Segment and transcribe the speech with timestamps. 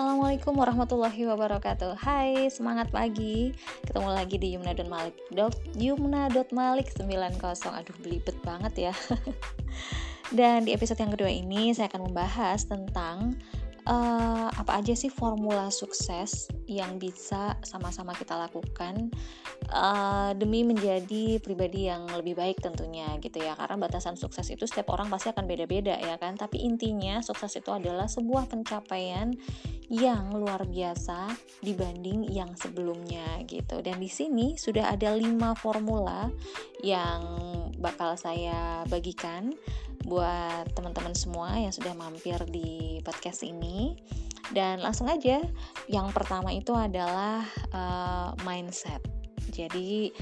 [0.00, 1.92] Assalamualaikum warahmatullahi wabarakatuh.
[2.00, 3.52] Hai, semangat pagi.
[3.84, 5.12] Ketemu lagi di Yumna.malik
[5.76, 7.36] Yumna.malik 90
[7.68, 8.94] Aduh, belibet banget ya.
[10.40, 13.36] Dan di episode yang kedua ini Saya akan membahas tentang
[13.84, 19.12] uh, apa aja sih formula sukses yang bisa sama-sama kita lakukan
[19.72, 24.92] uh, demi menjadi pribadi yang lebih baik tentunya gitu ya karena batasan sukses itu setiap
[24.94, 29.34] orang pasti akan beda-beda ya kan tapi intinya sukses itu adalah sebuah pencapaian
[29.90, 36.30] yang luar biasa dibanding yang sebelumnya gitu dan di sini sudah ada lima formula
[36.84, 37.22] yang
[37.80, 39.56] bakal saya bagikan
[40.04, 43.96] buat teman-teman semua yang sudah mampir di podcast ini.
[44.50, 45.38] Dan langsung aja,
[45.86, 49.19] yang pertama itu adalah uh, mindset.
[49.50, 50.14] Jadi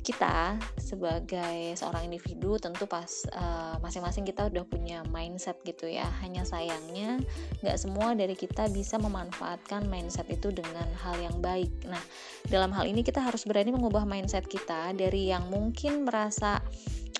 [0.00, 6.08] kita sebagai seorang individu tentu pas uh, masing-masing kita udah punya mindset gitu ya.
[6.24, 7.20] Hanya sayangnya
[7.60, 11.70] nggak semua dari kita bisa memanfaatkan mindset itu dengan hal yang baik.
[11.84, 12.00] Nah
[12.48, 16.64] dalam hal ini kita harus berani mengubah mindset kita dari yang mungkin merasa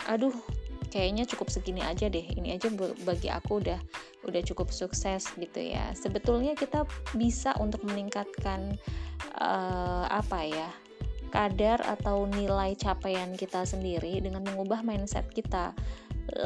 [0.09, 0.35] aduh
[0.91, 2.25] kayaknya cukup segini aja deh.
[2.25, 2.73] Ini aja
[3.05, 3.79] bagi aku udah
[4.25, 5.93] udah cukup sukses gitu ya.
[5.93, 8.75] Sebetulnya kita bisa untuk meningkatkan
[9.37, 10.71] uh, apa ya
[11.31, 15.73] kadar atau nilai capaian kita sendiri dengan mengubah mindset kita.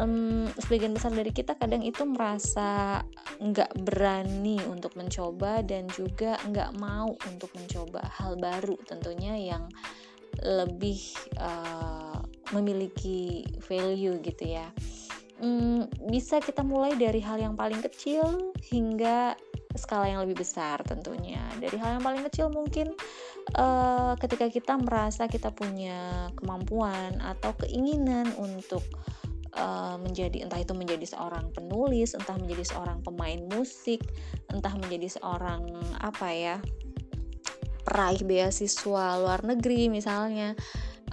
[0.01, 3.05] Um, sebagian besar dari kita kadang itu merasa
[3.37, 9.69] nggak berani untuk mencoba dan juga nggak mau untuk mencoba hal baru tentunya yang
[10.41, 10.99] lebih
[11.37, 12.21] uh,
[12.57, 14.73] memiliki value gitu ya.
[15.43, 19.35] Hmm, bisa kita mulai dari hal yang paling kecil hingga
[19.75, 21.43] skala yang lebih besar tentunya.
[21.59, 22.95] Dari hal yang paling kecil mungkin
[23.53, 28.83] uh, ketika kita merasa kita punya kemampuan atau keinginan untuk
[29.55, 34.01] uh, menjadi entah itu menjadi seorang penulis entah menjadi seorang pemain musik
[34.49, 35.69] entah menjadi seorang
[36.01, 36.57] apa ya
[37.85, 40.57] peraih beasiswa luar negeri misalnya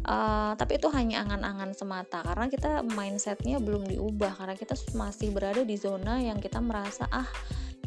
[0.01, 5.61] Uh, tapi itu hanya angan-angan semata karena kita mindsetnya belum diubah karena kita masih berada
[5.61, 7.29] di zona yang kita merasa ah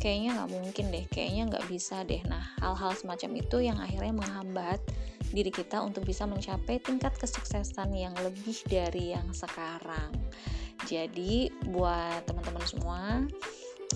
[0.04, 2.20] kayaknya nggak mungkin deh kayaknya nggak bisa deh.
[2.28, 4.84] Nah hal-hal semacam itu yang akhirnya menghambat
[5.32, 10.12] diri kita untuk bisa mencapai tingkat kesuksesan yang lebih dari yang sekarang.
[10.84, 13.00] Jadi buat teman-teman semua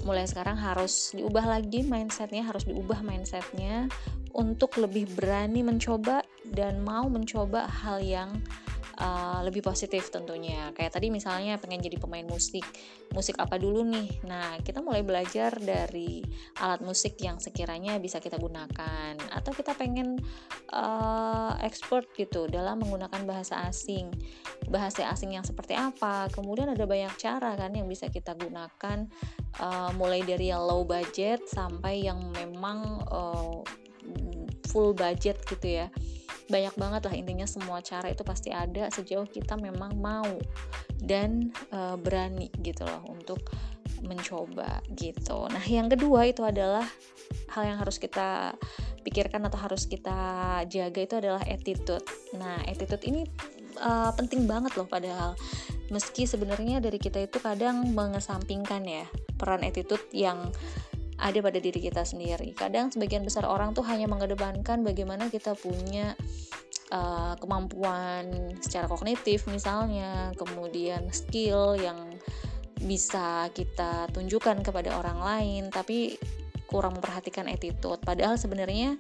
[0.08, 3.90] mulai sekarang harus diubah lagi mindsetnya harus diubah mindsetnya
[4.32, 6.22] untuk lebih berani mencoba
[6.54, 8.30] dan mau mencoba hal yang
[8.98, 10.74] uh, lebih positif tentunya.
[10.74, 12.66] Kayak tadi misalnya pengen jadi pemain musik,
[13.14, 14.22] musik apa dulu nih?
[14.26, 16.20] Nah, kita mulai belajar dari
[16.60, 20.18] alat musik yang sekiranya bisa kita gunakan, atau kita pengen
[20.74, 24.10] uh, expert gitu dalam menggunakan bahasa asing.
[24.68, 26.28] Bahasa asing yang seperti apa?
[26.34, 29.08] Kemudian ada banyak cara kan yang bisa kita gunakan,
[29.62, 33.62] uh, mulai dari yang low budget sampai yang memang uh,
[34.68, 35.88] full budget gitu ya
[36.48, 40.40] banyak banget lah intinya semua cara itu pasti ada sejauh kita memang mau
[40.98, 43.44] dan uh, berani gitu loh untuk
[44.02, 45.50] mencoba gitu.
[45.50, 46.86] Nah, yang kedua itu adalah
[47.52, 48.54] hal yang harus kita
[49.02, 52.04] pikirkan atau harus kita jaga itu adalah attitude.
[52.38, 53.26] Nah, attitude ini
[53.82, 55.34] uh, penting banget loh padahal
[55.88, 59.04] meski sebenarnya dari kita itu kadang mengesampingkan ya
[59.40, 60.52] peran attitude yang
[61.18, 62.54] ada pada diri kita sendiri.
[62.54, 66.14] Kadang sebagian besar orang tuh hanya mengedepankan bagaimana kita punya
[66.94, 72.14] uh, kemampuan secara kognitif misalnya, kemudian skill yang
[72.78, 76.14] bisa kita tunjukkan kepada orang lain, tapi
[76.70, 77.98] kurang memperhatikan attitude.
[78.06, 78.94] Padahal sebenarnya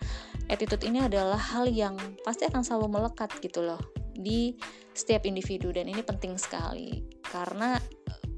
[0.50, 1.94] attitude ini adalah hal yang
[2.26, 3.78] pasti akan selalu melekat gitu loh
[4.18, 4.58] di
[4.90, 7.78] setiap individu dan ini penting sekali karena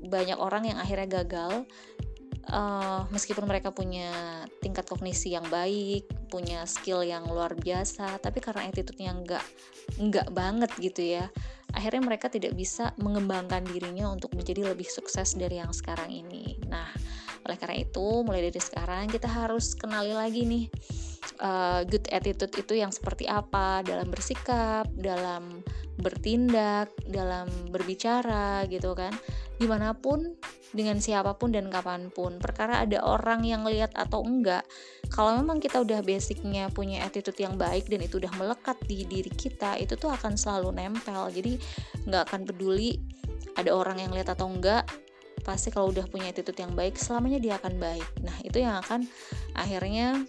[0.05, 1.65] banyak orang yang akhirnya gagal
[2.53, 8.69] uh, meskipun mereka punya tingkat kognisi yang baik, punya skill yang luar biasa, tapi karena
[8.69, 9.45] attitude-nya nggak
[9.99, 11.27] nggak banget gitu ya,
[11.73, 16.61] akhirnya mereka tidak bisa mengembangkan dirinya untuk menjadi lebih sukses dari yang sekarang ini.
[16.69, 16.91] Nah,
[17.47, 20.65] oleh karena itu, mulai dari sekarang kita harus kenali lagi nih
[21.41, 25.65] uh, good attitude itu yang seperti apa dalam bersikap, dalam
[26.01, 29.13] bertindak, dalam berbicara gitu kan.
[29.61, 30.37] Di mana pun
[30.71, 34.63] dengan siapa pun dan kapan pun perkara ada orang yang lihat atau enggak
[35.11, 39.31] kalau memang kita udah basicnya punya attitude yang baik dan itu udah melekat di diri
[39.35, 41.59] kita itu tuh akan selalu nempel jadi
[42.07, 43.03] nggak akan peduli
[43.59, 44.87] ada orang yang lihat atau enggak
[45.43, 49.09] pasti kalau udah punya attitude yang baik selamanya dia akan baik nah itu yang akan
[49.57, 50.25] akhirnya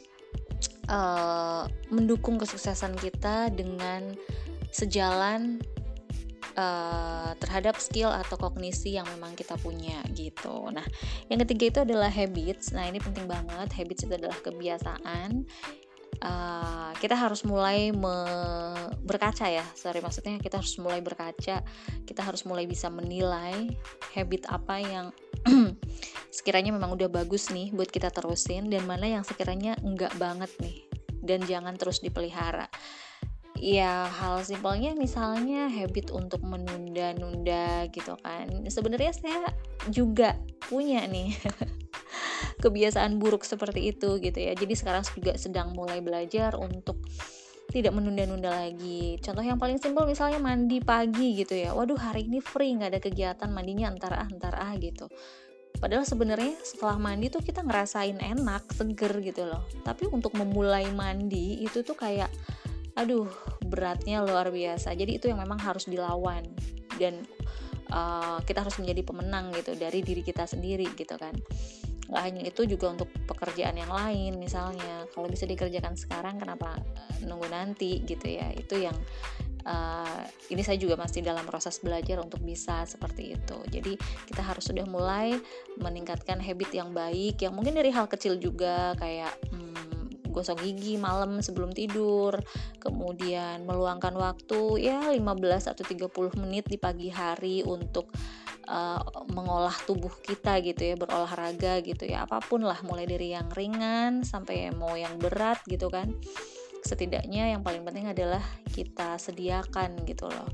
[0.92, 4.16] uh, mendukung kesuksesan kita dengan
[4.72, 5.60] sejalan
[6.56, 10.72] uh, terhadap skill atau kognisi yang memang kita punya gitu.
[10.72, 10.84] Nah,
[11.28, 12.72] yang ketiga itu adalah habits.
[12.72, 13.68] Nah, ini penting banget.
[13.76, 15.44] Habits itu adalah kebiasaan
[16.22, 19.66] uh, kita harus mulai me- berkaca ya.
[19.74, 21.66] Sorry maksudnya kita harus mulai berkaca.
[22.06, 23.74] Kita harus mulai bisa menilai
[24.14, 25.08] habit apa yang
[26.36, 30.86] sekiranya memang udah bagus nih buat kita terusin dan mana yang sekiranya enggak banget nih
[31.26, 32.70] dan jangan terus dipelihara.
[33.62, 38.50] Ya hal simpelnya misalnya habit untuk menunda-nunda gitu kan.
[38.66, 39.54] Sebenarnya saya
[39.94, 40.34] juga
[40.66, 41.38] punya nih
[42.62, 44.54] kebiasaan buruk seperti itu gitu ya.
[44.54, 47.02] Jadi sekarang juga sedang mulai belajar untuk
[47.72, 49.18] tidak menunda-nunda lagi.
[49.24, 51.72] Contoh yang paling simpel misalnya mandi pagi gitu ya.
[51.74, 55.10] Waduh hari ini free nggak ada kegiatan mandinya antar ah antar ah gitu.
[55.80, 59.66] Padahal sebenarnya setelah mandi tuh kita ngerasain enak, seger gitu loh.
[59.82, 62.30] Tapi untuk memulai mandi itu tuh kayak
[62.94, 63.26] aduh
[63.66, 64.94] beratnya luar biasa.
[64.94, 66.44] Jadi itu yang memang harus dilawan.
[67.00, 67.24] Dan
[67.90, 71.34] uh, kita harus menjadi pemenang gitu dari diri kita sendiri gitu kan
[72.12, 75.08] nggak hanya itu juga untuk pekerjaan yang lain misalnya.
[75.16, 78.52] Kalau bisa dikerjakan sekarang kenapa eh, nunggu nanti gitu ya?
[78.52, 78.96] Itu yang
[79.66, 80.22] uh,
[80.52, 83.58] ini saya juga masih dalam proses belajar untuk bisa seperti itu.
[83.72, 83.94] Jadi
[84.28, 85.38] kita harus sudah mulai
[85.80, 91.44] meningkatkan habit yang baik yang mungkin dari hal kecil juga kayak hmm, gosok gigi malam
[91.44, 92.40] sebelum tidur,
[92.80, 95.22] kemudian meluangkan waktu ya 15
[95.72, 98.10] atau 30 menit di pagi hari untuk
[98.72, 99.04] uh,
[99.36, 104.24] mengolah tubuh kita gitu ya berolahraga gitu ya apa pun lah mulai dari yang ringan
[104.24, 106.16] sampai mau yang berat gitu kan.
[106.82, 108.42] Setidaknya yang paling penting adalah
[108.74, 110.50] kita sediakan gitu loh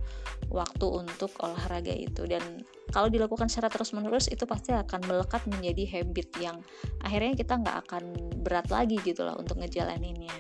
[0.52, 2.28] waktu untuk olahraga itu.
[2.28, 6.60] Dan kalau dilakukan secara terus menerus itu pasti akan melekat menjadi habit yang
[7.00, 8.04] akhirnya kita nggak akan
[8.44, 10.36] berat lagi gitu loh untuk ngejalaninnya.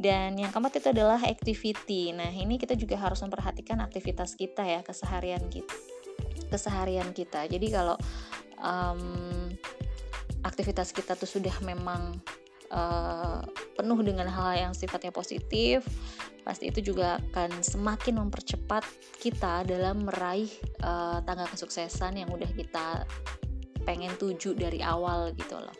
[0.00, 2.14] Dan yang keempat itu adalah activity.
[2.14, 5.89] Nah ini kita juga harus memperhatikan aktivitas kita ya keseharian kita
[6.50, 7.46] keseharian kita.
[7.46, 7.96] Jadi kalau
[8.60, 9.48] um,
[10.42, 12.18] aktivitas kita tuh sudah memang
[12.74, 13.40] uh,
[13.78, 15.86] penuh dengan hal yang sifatnya positif
[16.40, 18.82] pasti itu juga akan semakin mempercepat
[19.20, 20.48] kita dalam meraih
[20.80, 23.04] uh, tangga kesuksesan yang udah kita
[23.84, 25.76] pengen tuju dari awal gitu loh.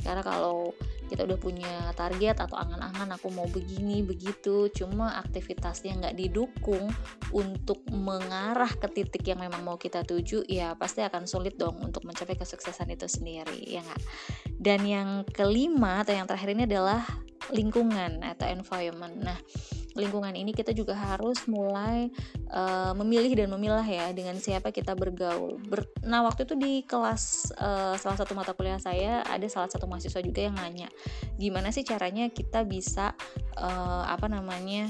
[0.00, 0.72] Karena kalau
[1.10, 4.70] kita udah punya target atau angan-angan aku mau begini begitu.
[4.70, 6.86] Cuma aktivitasnya nggak didukung
[7.34, 12.06] untuk mengarah ke titik yang memang mau kita tuju ya pasti akan sulit dong untuk
[12.06, 14.02] mencapai kesuksesan itu sendiri ya nggak?
[14.54, 17.02] Dan yang kelima atau yang terakhir ini adalah
[17.50, 19.18] lingkungan atau environment.
[19.18, 19.38] Nah
[20.00, 22.08] lingkungan ini kita juga harus mulai
[22.50, 25.60] uh, memilih dan memilah ya dengan siapa kita bergaul.
[25.60, 29.84] Ber nah waktu itu di kelas uh, salah satu mata kuliah saya ada salah satu
[29.84, 30.88] mahasiswa juga yang nanya
[31.36, 33.12] gimana sih caranya kita bisa
[33.60, 34.88] uh, apa namanya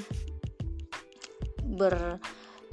[1.67, 2.23] ber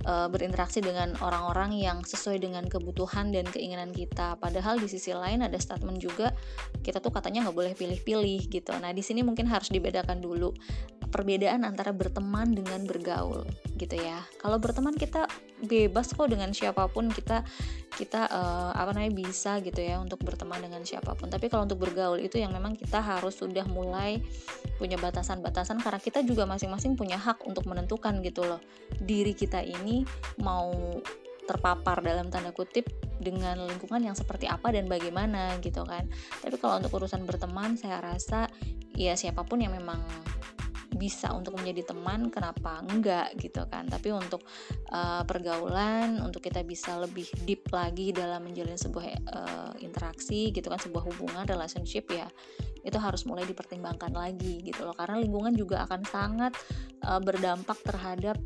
[0.07, 4.39] berinteraksi dengan orang-orang yang sesuai dengan kebutuhan dan keinginan kita.
[4.39, 6.31] Padahal di sisi lain ada statement juga
[6.79, 8.71] kita tuh katanya nggak boleh pilih-pilih gitu.
[8.79, 10.55] Nah di sini mungkin harus dibedakan dulu
[11.07, 14.25] perbedaan antara berteman dengan bergaul gitu ya.
[14.41, 15.29] Kalau berteman kita
[15.63, 17.45] bebas kok dengan siapa pun kita
[17.97, 21.31] kita uh, apa namanya bisa gitu ya untuk berteman dengan siapa pun.
[21.31, 24.21] Tapi kalau untuk bergaul itu yang memang kita harus sudah mulai
[24.77, 28.61] punya batasan-batasan karena kita juga masing-masing punya hak untuk menentukan gitu loh.
[29.01, 30.03] Diri kita ini
[30.41, 30.73] mau
[31.47, 32.91] terpapar dalam tanda kutip
[33.23, 36.05] dengan lingkungan yang seperti apa dan bagaimana gitu kan.
[36.43, 38.51] Tapi kalau untuk urusan berteman saya rasa
[38.93, 40.03] ya siapa pun yang memang
[40.95, 43.89] bisa untuk menjadi teman kenapa enggak gitu kan.
[43.89, 44.45] Tapi untuk
[44.93, 50.79] uh, pergaulan untuk kita bisa lebih deep lagi dalam menjalin sebuah uh, interaksi gitu kan
[50.79, 52.29] sebuah hubungan relationship ya
[52.87, 54.95] itu harus mulai dipertimbangkan lagi gitu loh.
[54.95, 56.55] Karena lingkungan juga akan sangat
[57.03, 58.39] uh, berdampak terhadap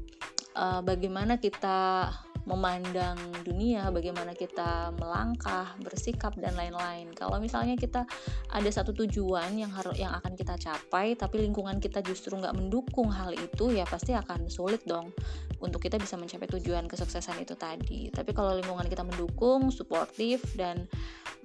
[0.57, 2.09] uh, bagaimana kita
[2.45, 7.13] memandang dunia, bagaimana kita melangkah, bersikap dan lain-lain.
[7.13, 8.05] Kalau misalnya kita
[8.49, 13.13] ada satu tujuan yang harus yang akan kita capai, tapi lingkungan kita justru nggak mendukung
[13.13, 15.13] hal itu, ya pasti akan sulit dong
[15.61, 18.09] untuk kita bisa mencapai tujuan kesuksesan itu tadi.
[18.09, 20.89] Tapi kalau lingkungan kita mendukung, suportif dan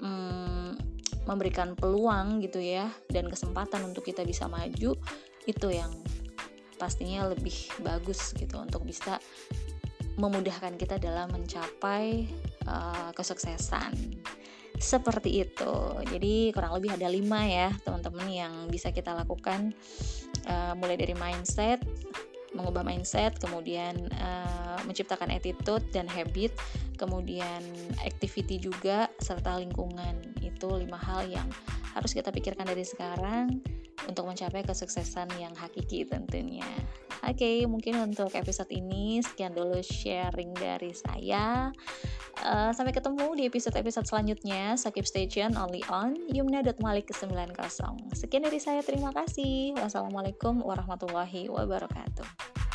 [0.01, 0.81] hmm,
[1.29, 4.97] memberikan peluang gitu ya dan kesempatan untuk kita bisa maju,
[5.45, 5.93] itu yang
[6.77, 9.17] pastinya lebih bagus gitu untuk bisa
[10.17, 12.29] memudahkan kita dalam mencapai
[12.65, 13.93] uh, kesuksesan.
[14.77, 15.75] Seperti itu.
[16.13, 19.73] Jadi kurang lebih ada lima ya teman-teman yang bisa kita lakukan.
[20.47, 21.83] Uh, mulai dari mindset
[22.55, 26.55] mengubah mindset kemudian uh, menciptakan attitude dan habit
[26.97, 27.61] kemudian
[28.01, 30.17] activity juga serta lingkungan.
[30.41, 31.49] Itu lima hal yang
[31.93, 33.61] harus kita pikirkan dari sekarang
[34.09, 36.69] untuk mencapai kesuksesan yang hakiki tentunya
[37.27, 41.75] Oke, okay, mungkin untuk episode ini sekian dulu sharing dari saya.
[42.39, 44.79] Uh, sampai ketemu di episode-episode selanjutnya.
[44.79, 48.15] So keep stay tune only on yumna.malik ke-90.
[48.15, 49.75] Sekian dari saya, terima kasih.
[49.75, 52.66] Wassalamualaikum warahmatullahi wabarakatuh.